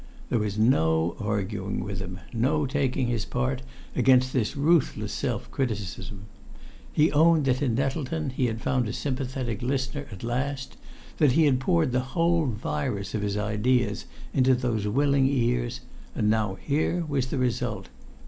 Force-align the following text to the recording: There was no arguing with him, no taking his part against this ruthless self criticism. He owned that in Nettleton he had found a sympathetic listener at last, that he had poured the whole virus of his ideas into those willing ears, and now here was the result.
There 0.31 0.39
was 0.39 0.57
no 0.57 1.15
arguing 1.19 1.79
with 1.83 1.99
him, 1.99 2.21
no 2.33 2.65
taking 2.65 3.05
his 3.05 3.23
part 3.23 3.61
against 3.95 4.33
this 4.33 4.57
ruthless 4.57 5.13
self 5.13 5.51
criticism. 5.51 6.25
He 6.91 7.11
owned 7.11 7.45
that 7.45 7.61
in 7.61 7.75
Nettleton 7.75 8.31
he 8.31 8.47
had 8.47 8.61
found 8.63 8.87
a 8.87 8.93
sympathetic 8.93 9.61
listener 9.61 10.07
at 10.11 10.23
last, 10.23 10.75
that 11.17 11.33
he 11.33 11.45
had 11.45 11.59
poured 11.59 11.91
the 11.91 11.99
whole 12.17 12.47
virus 12.47 13.13
of 13.13 13.21
his 13.21 13.37
ideas 13.37 14.05
into 14.33 14.55
those 14.55 14.87
willing 14.87 15.27
ears, 15.27 15.81
and 16.15 16.31
now 16.31 16.55
here 16.55 17.05
was 17.07 17.27
the 17.27 17.37
result. 17.37 17.89